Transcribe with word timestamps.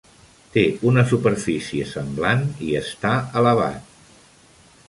Té 0.53 0.61
una 0.91 1.03
superfície 1.11 1.87
semblant 1.91 2.43
i 2.71 2.73
està 2.83 3.15
elevat. 3.43 3.97